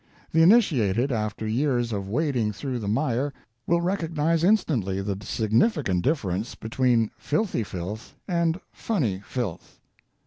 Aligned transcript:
The 0.31 0.41
initiated, 0.41 1.11
after 1.11 1.47
years 1.47 1.93
of 1.93 2.09
wading 2.09 2.53
through 2.53 2.79
the 2.79 2.87
mire, 2.87 3.31
will 3.67 3.81
recognize 3.81 4.43
instantly 4.43 4.99
the 4.99 5.15
significant 5.23 6.03
difference 6.03 6.55
between 6.55 7.11
filthy 7.19 7.63
filth 7.63 8.15
and 8.27 8.59
funny 8.71 9.21
"filth." 9.23 9.79